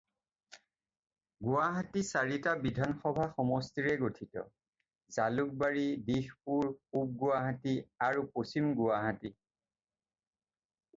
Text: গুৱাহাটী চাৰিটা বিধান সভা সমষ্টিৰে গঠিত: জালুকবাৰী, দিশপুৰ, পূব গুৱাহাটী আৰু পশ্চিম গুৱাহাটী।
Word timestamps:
গুৱাহাটী 1.47 2.01
চাৰিটা 2.11 2.53
বিধান 2.63 2.95
সভা 3.03 3.27
সমষ্টিৰে 3.35 3.93
গঠিত: 4.05 4.45
জালুকবাৰী, 5.19 5.87
দিশপুৰ, 6.11 6.67
পূব 6.79 7.15
গুৱাহাটী 7.23 7.79
আৰু 8.11 8.29
পশ্চিম 8.39 8.75
গুৱাহাটী। 8.85 9.37